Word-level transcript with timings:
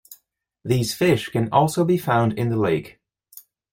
These 0.65 0.95
fish 0.95 1.29
can 1.29 1.47
also 1.51 1.85
be 1.85 1.99
found 1.99 2.33
in 2.33 2.49
the 2.49 2.57
lake. 2.57 2.99